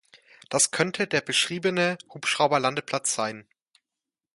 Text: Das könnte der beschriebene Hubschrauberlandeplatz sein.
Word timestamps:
Das 0.49 0.71
könnte 0.71 1.05
der 1.05 1.21
beschriebene 1.21 1.99
Hubschrauberlandeplatz 2.11 3.13
sein. 3.13 3.45